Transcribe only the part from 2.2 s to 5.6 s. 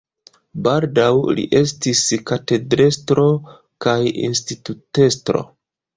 katedrestro kaj institutestro.